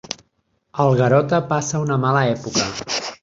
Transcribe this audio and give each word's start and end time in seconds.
El 0.85 0.95
Garota 1.01 1.41
passa 1.53 1.81
una 1.85 1.99
mala 2.07 2.27
època. 2.35 2.69